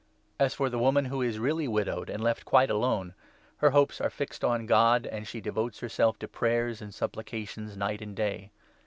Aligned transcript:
As 0.39 0.55
for 0.55 0.67
the 0.67 0.77
5 0.79 0.81
woman 0.81 1.05
who 1.05 1.21
is 1.21 1.37
really 1.37 1.67
widowed 1.67 2.09
and 2.09 2.23
left 2.23 2.43
quite 2.43 2.71
alone, 2.71 3.13
her 3.57 3.69
hopes 3.69 4.01
are 4.01 4.09
fixed 4.09 4.43
on 4.43 4.65
God, 4.65 5.05
and 5.05 5.27
she 5.27 5.39
devotes 5.39 5.81
herself 5.81 6.17
to 6.17 6.27
prayers 6.27 6.81
and 6.81 6.91
supplica 6.91 7.47
tions 7.47 7.77
night 7.77 8.01
and 8.01 8.15
day. 8.15 8.49